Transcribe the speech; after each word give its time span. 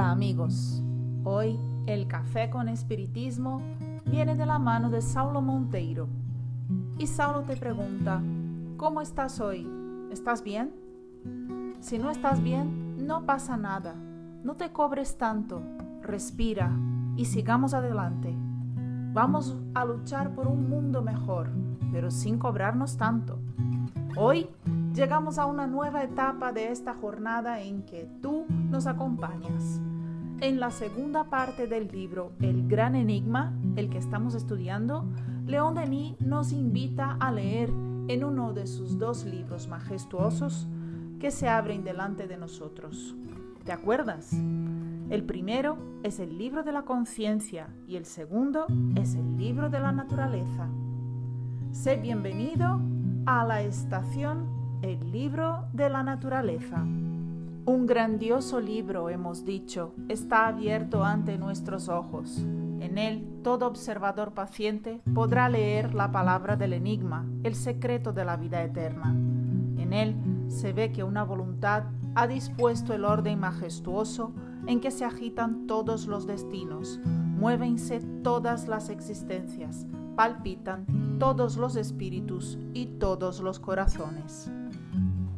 amigos, 0.00 0.82
hoy 1.22 1.58
el 1.86 2.06
café 2.06 2.48
con 2.48 2.68
espiritismo 2.68 3.60
viene 4.06 4.34
de 4.34 4.46
la 4.46 4.58
mano 4.58 4.88
de 4.88 5.02
Saulo 5.02 5.42
Monteiro. 5.42 6.08
Y 6.98 7.06
Saulo 7.06 7.42
te 7.42 7.56
pregunta, 7.56 8.22
¿cómo 8.78 9.02
estás 9.02 9.38
hoy? 9.40 9.68
¿Estás 10.10 10.42
bien? 10.42 10.72
Si 11.80 11.98
no 11.98 12.10
estás 12.10 12.42
bien, 12.42 13.06
no 13.06 13.26
pasa 13.26 13.56
nada. 13.56 13.94
No 14.42 14.54
te 14.54 14.72
cobres 14.72 15.18
tanto. 15.18 15.60
Respira 16.00 16.70
y 17.16 17.26
sigamos 17.26 17.74
adelante. 17.74 18.34
Vamos 19.12 19.56
a 19.74 19.84
luchar 19.84 20.34
por 20.34 20.48
un 20.48 20.70
mundo 20.70 21.02
mejor, 21.02 21.50
pero 21.92 22.10
sin 22.10 22.38
cobrarnos 22.38 22.96
tanto. 22.96 23.38
Hoy 24.16 24.48
llegamos 24.94 25.38
a 25.38 25.46
una 25.46 25.66
nueva 25.66 26.02
etapa 26.02 26.52
de 26.52 26.70
esta 26.70 26.94
jornada 26.94 27.60
en 27.60 27.82
que 27.82 28.08
tú 28.20 28.46
nos 28.48 28.86
acompañas. 28.86 29.80
En 30.40 30.60
la 30.60 30.70
segunda 30.70 31.24
parte 31.24 31.66
del 31.66 31.88
libro 31.88 32.32
El 32.40 32.68
Gran 32.68 32.94
Enigma, 32.94 33.54
el 33.76 33.88
que 33.88 33.98
estamos 33.98 34.34
estudiando, 34.34 35.06
León 35.46 35.74
Denis 35.74 36.20
nos 36.20 36.52
invita 36.52 37.16
a 37.20 37.32
leer 37.32 37.70
en 38.08 38.24
uno 38.24 38.52
de 38.52 38.66
sus 38.66 38.98
dos 38.98 39.24
libros 39.24 39.68
majestuosos 39.68 40.68
que 41.20 41.30
se 41.30 41.48
abren 41.48 41.84
delante 41.84 42.26
de 42.26 42.36
nosotros. 42.36 43.16
¿Te 43.64 43.72
acuerdas? 43.72 44.32
El 45.08 45.24
primero 45.24 45.78
es 46.02 46.18
el 46.18 46.36
libro 46.36 46.64
de 46.64 46.72
la 46.72 46.82
conciencia 46.82 47.68
y 47.86 47.96
el 47.96 48.04
segundo 48.04 48.66
es 48.96 49.14
el 49.14 49.36
libro 49.36 49.70
de 49.70 49.78
la 49.78 49.92
naturaleza. 49.92 50.68
Sé 51.70 51.96
bienvenido 51.96 52.80
a 53.24 53.44
la 53.44 53.62
estación 53.62 54.61
El 54.82 55.12
libro 55.12 55.68
de 55.72 55.88
la 55.88 56.02
naturaleza. 56.02 56.82
Un 56.82 57.86
grandioso 57.86 58.60
libro, 58.60 59.10
hemos 59.10 59.44
dicho, 59.44 59.94
está 60.08 60.48
abierto 60.48 61.04
ante 61.04 61.38
nuestros 61.38 61.88
ojos. 61.88 62.38
En 62.80 62.98
él 62.98 63.24
todo 63.44 63.68
observador 63.68 64.34
paciente 64.34 65.00
podrá 65.14 65.48
leer 65.48 65.94
la 65.94 66.10
palabra 66.10 66.56
del 66.56 66.72
enigma, 66.72 67.24
el 67.44 67.54
secreto 67.54 68.12
de 68.12 68.24
la 68.24 68.36
vida 68.36 68.60
eterna. 68.64 69.10
En 69.12 69.92
él 69.92 70.16
se 70.48 70.72
ve 70.72 70.90
que 70.90 71.04
una 71.04 71.22
voluntad 71.22 71.84
ha 72.16 72.26
dispuesto 72.26 72.92
el 72.92 73.04
orden 73.04 73.38
majestuoso 73.38 74.32
en 74.66 74.80
que 74.80 74.90
se 74.90 75.04
agitan 75.04 75.68
todos 75.68 76.08
los 76.08 76.26
destinos, 76.26 76.98
muévense 77.04 78.00
todas 78.24 78.66
las 78.66 78.88
existencias, 78.88 79.86
palpitan 80.16 81.18
todos 81.20 81.56
los 81.56 81.76
espíritus 81.76 82.58
y 82.74 82.86
todos 82.86 83.40
los 83.40 83.60
corazones. 83.60 84.50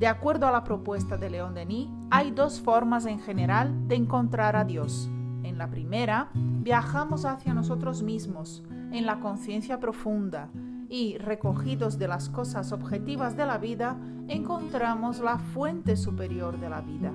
De 0.00 0.06
acuerdo 0.06 0.46
a 0.46 0.50
la 0.50 0.64
propuesta 0.64 1.18
de 1.18 1.28
León 1.28 1.52
Denis, 1.52 1.86
hay 2.10 2.30
dos 2.30 2.62
formas 2.62 3.04
en 3.04 3.20
general 3.20 3.86
de 3.86 3.96
encontrar 3.96 4.56
a 4.56 4.64
Dios. 4.64 5.10
En 5.42 5.58
la 5.58 5.68
primera, 5.68 6.30
viajamos 6.32 7.26
hacia 7.26 7.52
nosotros 7.52 8.02
mismos, 8.02 8.62
en 8.92 9.04
la 9.04 9.20
conciencia 9.20 9.78
profunda, 9.78 10.48
y 10.88 11.18
recogidos 11.18 11.98
de 11.98 12.08
las 12.08 12.30
cosas 12.30 12.72
objetivas 12.72 13.36
de 13.36 13.44
la 13.44 13.58
vida, 13.58 13.98
encontramos 14.26 15.20
la 15.20 15.38
fuente 15.38 15.98
superior 15.98 16.58
de 16.58 16.70
la 16.70 16.80
vida. 16.80 17.12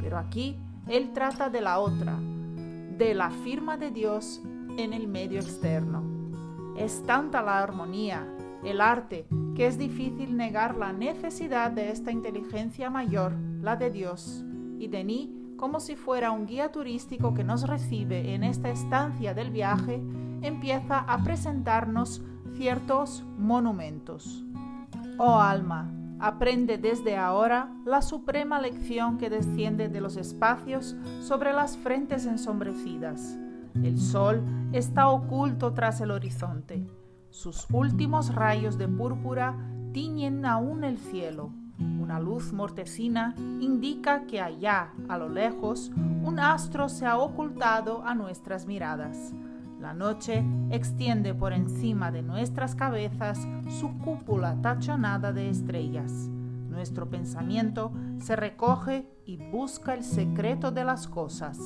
Pero 0.00 0.16
aquí 0.16 0.56
él 0.88 1.12
trata 1.12 1.50
de 1.50 1.60
la 1.60 1.80
otra, 1.80 2.18
de 2.18 3.12
la 3.14 3.28
firma 3.28 3.76
de 3.76 3.90
Dios 3.90 4.40
en 4.78 4.94
el 4.94 5.06
medio 5.06 5.38
externo. 5.38 6.02
Es 6.78 7.02
tanta 7.02 7.42
la 7.42 7.58
armonía, 7.58 8.26
el 8.64 8.80
arte, 8.80 9.26
que 9.54 9.66
es 9.66 9.78
difícil 9.78 10.36
negar 10.36 10.76
la 10.76 10.92
necesidad 10.92 11.70
de 11.70 11.90
esta 11.90 12.10
inteligencia 12.10 12.90
mayor, 12.90 13.34
la 13.60 13.76
de 13.76 13.90
Dios, 13.90 14.44
y 14.78 14.88
Denis, 14.88 15.28
como 15.56 15.78
si 15.78 15.94
fuera 15.94 16.32
un 16.32 16.46
guía 16.46 16.72
turístico 16.72 17.34
que 17.34 17.44
nos 17.44 17.68
recibe 17.68 18.34
en 18.34 18.42
esta 18.42 18.70
estancia 18.70 19.34
del 19.34 19.50
viaje, 19.50 20.02
empieza 20.40 20.98
a 20.98 21.22
presentarnos 21.22 22.22
ciertos 22.56 23.24
monumentos. 23.38 24.44
Oh 25.18 25.38
alma, 25.38 25.92
aprende 26.18 26.78
desde 26.78 27.16
ahora 27.16 27.72
la 27.84 28.02
suprema 28.02 28.60
lección 28.60 29.18
que 29.18 29.30
desciende 29.30 29.88
de 29.88 30.00
los 30.00 30.16
espacios 30.16 30.96
sobre 31.20 31.52
las 31.52 31.76
frentes 31.76 32.26
ensombrecidas. 32.26 33.38
El 33.74 33.98
sol 33.98 34.42
está 34.72 35.08
oculto 35.08 35.72
tras 35.72 36.00
el 36.00 36.10
horizonte. 36.10 36.86
Sus 37.32 37.66
últimos 37.72 38.34
rayos 38.34 38.76
de 38.76 38.86
púrpura 38.86 39.56
tiñen 39.92 40.44
aún 40.44 40.84
el 40.84 40.98
cielo. 40.98 41.50
Una 41.78 42.20
luz 42.20 42.52
mortecina 42.52 43.34
indica 43.58 44.26
que 44.26 44.42
allá, 44.42 44.92
a 45.08 45.16
lo 45.16 45.30
lejos, 45.30 45.90
un 45.96 46.38
astro 46.38 46.90
se 46.90 47.06
ha 47.06 47.16
ocultado 47.16 48.04
a 48.04 48.14
nuestras 48.14 48.66
miradas. 48.66 49.32
La 49.80 49.94
noche 49.94 50.44
extiende 50.68 51.32
por 51.32 51.54
encima 51.54 52.12
de 52.12 52.20
nuestras 52.22 52.74
cabezas 52.74 53.48
su 53.80 53.96
cúpula 53.96 54.60
tachonada 54.60 55.32
de 55.32 55.48
estrellas. 55.48 56.12
Nuestro 56.68 57.08
pensamiento 57.08 57.92
se 58.18 58.36
recoge 58.36 59.08
y 59.24 59.38
busca 59.38 59.94
el 59.94 60.04
secreto 60.04 60.70
de 60.70 60.84
las 60.84 61.08
cosas. 61.08 61.58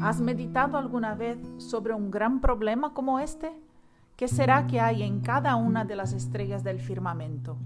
¿Has 0.00 0.22
meditado 0.22 0.78
alguna 0.78 1.14
vez 1.14 1.38
sobre 1.58 1.92
un 1.92 2.10
gran 2.10 2.40
problema 2.40 2.94
como 2.94 3.20
este? 3.20 3.52
¿Qué 4.16 4.28
será 4.28 4.66
que 4.66 4.80
hay 4.80 5.02
en 5.02 5.20
cada 5.20 5.56
una 5.56 5.84
de 5.84 5.96
las 5.96 6.12
estrellas 6.12 6.62
del 6.62 6.80
firmamento? 6.80 7.56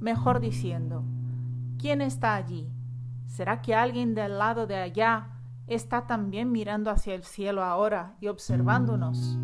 Mejor 0.00 0.40
diciendo, 0.40 1.04
¿quién 1.78 2.00
está 2.00 2.34
allí? 2.34 2.68
¿Será 3.26 3.62
que 3.62 3.74
alguien 3.74 4.14
del 4.14 4.38
lado 4.38 4.66
de 4.66 4.76
allá 4.76 5.28
está 5.66 6.06
también 6.06 6.52
mirando 6.52 6.90
hacia 6.90 7.14
el 7.14 7.24
cielo 7.24 7.62
ahora 7.62 8.14
y 8.20 8.28
observándonos. 8.28 9.38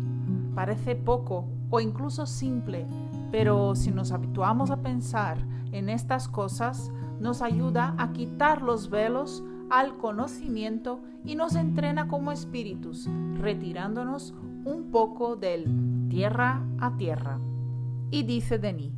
Parece 0.53 0.95
poco 0.95 1.47
o 1.69 1.79
incluso 1.79 2.25
simple, 2.25 2.85
pero 3.31 3.75
si 3.75 3.91
nos 3.91 4.11
habituamos 4.11 4.69
a 4.71 4.81
pensar 4.81 5.37
en 5.71 5.89
estas 5.89 6.27
cosas, 6.27 6.91
nos 7.19 7.41
ayuda 7.41 7.95
a 7.97 8.11
quitar 8.11 8.61
los 8.61 8.89
velos 8.89 9.43
al 9.69 9.97
conocimiento 9.97 10.99
y 11.23 11.35
nos 11.35 11.55
entrena 11.55 12.07
como 12.07 12.31
espíritus, 12.31 13.09
retirándonos 13.35 14.33
un 14.65 14.91
poco 14.91 15.37
del 15.37 15.65
tierra 16.11 16.61
a 16.77 16.97
tierra. 16.97 17.39
Y 18.11 18.23
dice 18.23 18.59
Denis, 18.59 18.93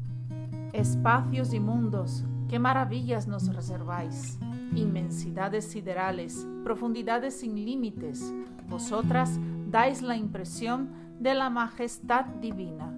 espacios 0.74 1.54
y 1.54 1.60
mundos, 1.60 2.26
qué 2.50 2.58
maravillas 2.58 3.28
nos 3.28 3.54
reserváis 3.56 4.40
inmensidades 4.76 5.66
siderales, 5.66 6.48
profundidades 6.64 7.40
sin 7.40 7.54
límites, 7.54 8.34
vosotras 8.68 9.40
dais 9.70 10.02
la 10.02 10.18
impresión 10.18 10.90
de 11.20 11.36
la 11.36 11.52
majestad 11.52 12.26
divina. 12.42 12.98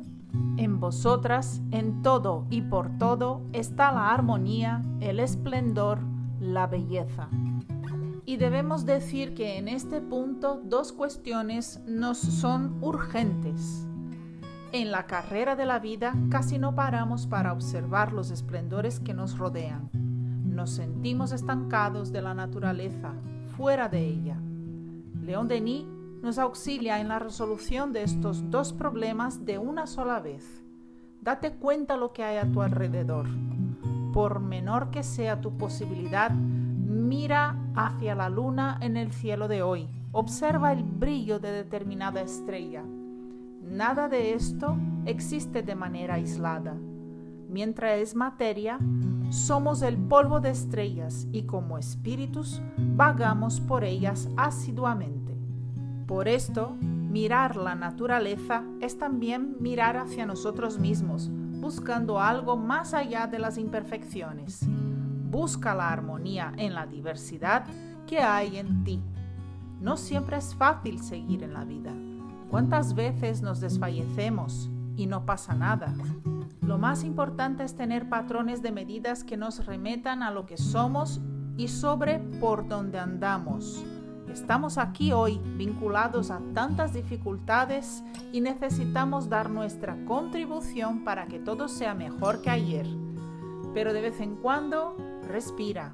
En 0.56 0.80
vosotras, 0.80 1.62
en 1.72 2.02
todo 2.02 2.46
y 2.50 2.62
por 2.62 2.98
todo, 2.98 3.42
está 3.52 3.92
la 3.92 4.14
armonía, 4.14 4.82
el 5.02 5.20
esplendor, 5.20 6.00
la 6.40 6.68
belleza. 6.68 7.28
Y 8.26 8.38
debemos 8.38 8.86
decir 8.86 9.34
que 9.34 9.58
en 9.58 9.68
este 9.68 10.00
punto 10.00 10.62
dos 10.64 10.94
cuestiones 10.94 11.82
nos 11.86 12.18
son 12.18 12.78
urgentes. 12.82 13.86
En 14.76 14.92
la 14.92 15.08
carrera 15.08 15.56
de 15.56 15.66
la 15.66 15.80
vida 15.80 16.14
casi 16.30 16.60
no 16.60 16.76
paramos 16.76 17.28
para 17.28 17.54
observar 17.54 18.12
los 18.12 18.30
esplendores 18.30 19.00
que 19.00 19.14
nos 19.14 19.38
rodean 19.38 19.90
nos 20.56 20.72
sentimos 20.72 21.32
estancados 21.32 22.12
de 22.12 22.22
la 22.22 22.34
naturaleza, 22.34 23.14
fuera 23.58 23.90
de 23.90 24.06
ella. 24.06 24.38
León 25.22 25.48
Denis 25.48 25.86
nos 26.24 26.40
auxilia 26.40 27.00
en 27.00 27.10
la 27.10 27.20
resolución 27.20 27.94
de 27.94 28.04
estos 28.04 28.50
dos 28.50 28.74
problemas 28.74 29.46
de 29.46 29.58
una 29.60 29.86
sola 29.86 30.20
vez. 30.20 30.64
Date 31.22 31.52
cuenta 31.52 31.98
lo 31.98 32.14
que 32.14 32.24
hay 32.24 32.38
a 32.38 32.52
tu 32.52 32.62
alrededor. 32.62 33.28
Por 34.14 34.40
menor 34.40 34.92
que 34.92 35.04
sea 35.04 35.42
tu 35.42 35.58
posibilidad, 35.58 36.32
mira 36.32 37.58
hacia 37.76 38.16
la 38.16 38.30
luna 38.30 38.78
en 38.82 38.96
el 38.96 39.12
cielo 39.12 39.48
de 39.48 39.62
hoy. 39.62 39.88
Observa 40.14 40.72
el 40.72 40.84
brillo 40.84 41.40
de 41.40 41.52
determinada 41.52 42.22
estrella. 42.22 42.84
Nada 43.66 44.08
de 44.08 44.34
esto 44.34 44.78
existe 45.06 45.64
de 45.64 45.76
manera 45.76 46.16
aislada. 46.16 46.76
Mientras 47.50 48.00
es 48.00 48.16
materia, 48.16 48.80
somos 49.30 49.82
el 49.82 49.98
polvo 49.98 50.40
de 50.40 50.52
estrellas 50.52 51.28
y 51.32 51.44
como 51.44 51.78
espíritus 51.78 52.62
vagamos 52.78 53.60
por 53.60 53.84
ellas 53.84 54.30
asiduamente. 54.38 55.36
Por 56.06 56.28
esto, 56.28 56.78
mirar 56.80 57.56
la 57.56 57.76
naturaleza 57.76 58.64
es 58.82 58.98
también 58.98 59.58
mirar 59.60 59.98
hacia 59.98 60.26
nosotros 60.26 60.78
mismos, 60.78 61.30
buscando 61.32 62.20
algo 62.20 62.58
más 62.58 62.94
allá 62.94 63.26
de 63.26 63.40
las 63.40 63.58
imperfecciones. 63.58 64.66
Busca 65.32 65.74
la 65.74 65.90
armonía 65.90 66.54
en 66.58 66.76
la 66.76 66.86
diversidad 66.86 67.66
que 68.06 68.20
hay 68.20 68.58
en 68.58 68.84
ti. 68.84 69.02
No 69.82 69.98
siempre 69.98 70.38
es 70.38 70.54
fácil 70.54 71.02
seguir 71.02 71.44
en 71.44 71.54
la 71.54 71.66
vida. 71.66 71.92
¿Cuántas 72.56 72.96
veces 72.96 73.42
nos 73.42 73.60
desfallecemos 73.60 74.70
y 74.96 75.08
no 75.08 75.26
pasa 75.26 75.54
nada? 75.54 75.94
Lo 76.62 76.78
más 76.78 77.04
importante 77.04 77.66
es 77.66 77.76
tener 77.76 78.08
patrones 78.08 78.62
de 78.62 78.72
medidas 78.72 79.26
que 79.26 79.36
nos 79.36 79.66
remetan 79.66 80.24
a 80.24 80.32
lo 80.32 80.46
que 80.46 80.56
somos 80.56 81.20
y 81.58 81.68
sobre 81.68 82.20
por 82.40 82.66
donde 82.66 82.98
andamos. 82.98 83.84
Estamos 84.32 84.78
aquí 84.78 85.12
hoy 85.12 85.42
vinculados 85.58 86.32
a 86.32 86.40
tantas 86.54 86.94
dificultades 86.94 88.06
y 88.32 88.40
necesitamos 88.40 89.28
dar 89.28 89.50
nuestra 89.50 89.98
contribución 90.06 91.04
para 91.04 91.28
que 91.28 91.40
todo 91.40 91.68
sea 91.68 91.94
mejor 91.94 92.42
que 92.42 92.52
ayer. 92.52 92.88
Pero 93.74 93.92
de 93.92 94.00
vez 94.00 94.22
en 94.22 94.38
cuando, 94.38 94.96
respira, 95.28 95.94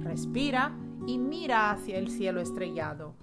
respira 0.00 0.72
y 1.06 1.18
mira 1.18 1.70
hacia 1.70 1.96
el 1.96 2.10
cielo 2.10 2.40
estrellado. 2.40 3.14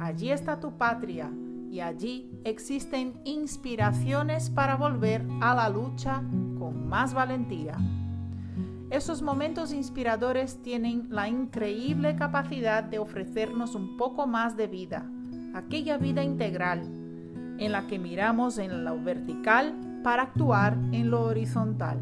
Allí 0.00 0.30
está 0.30 0.60
tu 0.60 0.78
patria 0.78 1.30
y 1.72 1.80
allí 1.80 2.30
existen 2.44 3.14
inspiraciones 3.24 4.50
para 4.50 4.76
volver 4.76 5.26
a 5.40 5.54
la 5.54 5.70
lucha 5.70 6.22
con 6.58 6.86
más 6.86 7.14
valentía. 7.14 7.78
Esos 8.90 9.22
momentos 9.22 9.72
inspiradores 9.72 10.60
tienen 10.62 11.06
la 11.08 11.30
increíble 11.30 12.14
capacidad 12.14 12.84
de 12.84 12.98
ofrecernos 12.98 13.74
un 13.74 13.96
poco 13.96 14.26
más 14.26 14.54
de 14.54 14.66
vida, 14.66 15.10
aquella 15.54 15.96
vida 15.96 16.22
integral, 16.22 16.82
en 17.56 17.72
la 17.72 17.86
que 17.86 17.98
miramos 17.98 18.58
en 18.58 18.84
lo 18.84 19.02
vertical 19.02 19.74
para 20.04 20.24
actuar 20.24 20.76
en 20.92 21.10
lo 21.10 21.22
horizontal. 21.22 21.98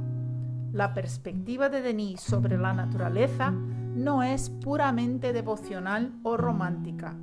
La 0.73 0.95
perspectiva 0.95 1.69
de 1.69 1.81
Denis 1.81 2.21
sobre 2.21 2.59
la 2.59 2.73
naturaleza 2.73 3.53
no 3.53 4.25
es 4.25 4.51
puramente 4.51 5.33
devocional 5.33 6.13
o 6.25 6.37
romántica. 6.37 7.15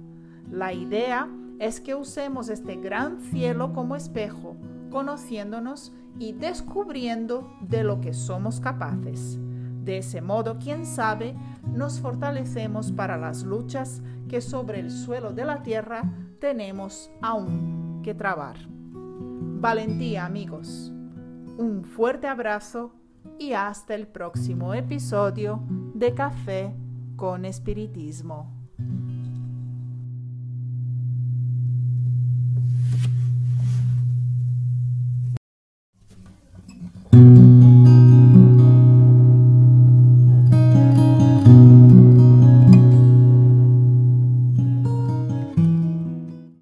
La 0.50 0.72
idea 0.72 1.28
es 1.60 1.82
que 1.82 1.96
usemos 1.96 2.50
este 2.50 2.76
gran 2.76 3.20
cielo 3.20 3.74
como 3.74 3.96
espejo, 3.96 4.56
conociéndonos 4.90 5.94
y 6.20 6.34
descubriendo 6.34 7.52
de 7.62 7.84
lo 7.84 8.02
que 8.02 8.14
somos 8.14 8.60
capaces. 8.60 9.40
De 9.84 10.00
ese 10.00 10.22
modo, 10.22 10.58
quién 10.60 10.86
sabe, 10.86 11.36
nos 11.64 12.00
fortalecemos 12.00 12.92
para 12.92 13.18
las 13.18 13.44
luchas 13.44 14.02
que 14.28 14.42
sobre 14.42 14.80
el 14.80 14.92
suelo 14.92 15.32
de 15.32 15.46
la 15.46 15.64
tierra 15.64 16.04
tenemos 16.40 17.10
aún 17.22 18.02
que 18.04 18.14
trabar. 18.14 18.58
Valentía, 19.60 20.26
amigos. 20.26 20.92
Un 21.58 21.84
fuerte 21.84 22.28
abrazo 22.28 22.94
y 23.40 23.54
hasta 23.54 23.96
el 23.96 24.08
próximo 24.08 24.74
episodio 24.74 25.62
de 25.94 26.14
Café 26.14 26.76
con 27.16 27.46
Espiritismo. 27.46 28.52
Mm-hmm. 37.14 37.47